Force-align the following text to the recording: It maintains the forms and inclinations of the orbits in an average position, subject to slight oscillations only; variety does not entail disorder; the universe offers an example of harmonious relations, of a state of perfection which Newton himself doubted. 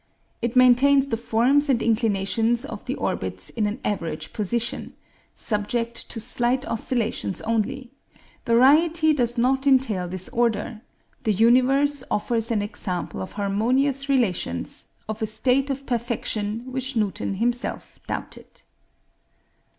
It 0.41 0.55
maintains 0.55 1.09
the 1.09 1.15
forms 1.15 1.69
and 1.69 1.79
inclinations 1.79 2.65
of 2.65 2.85
the 2.85 2.95
orbits 2.95 3.51
in 3.51 3.67
an 3.67 3.79
average 3.85 4.33
position, 4.33 4.93
subject 5.35 6.09
to 6.09 6.19
slight 6.19 6.65
oscillations 6.65 7.39
only; 7.41 7.91
variety 8.43 9.13
does 9.13 9.37
not 9.37 9.67
entail 9.67 10.07
disorder; 10.07 10.81
the 11.23 11.33
universe 11.33 12.03
offers 12.09 12.49
an 12.49 12.63
example 12.63 13.21
of 13.21 13.33
harmonious 13.33 14.09
relations, 14.09 14.87
of 15.07 15.21
a 15.21 15.27
state 15.27 15.69
of 15.69 15.85
perfection 15.85 16.63
which 16.71 16.95
Newton 16.95 17.35
himself 17.35 17.99
doubted. 18.07 18.63